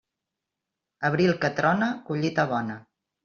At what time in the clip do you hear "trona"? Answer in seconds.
1.59-1.91